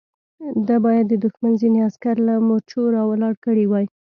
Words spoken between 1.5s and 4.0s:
ځينې عسکر له مورچو را ولاړ کړي وای.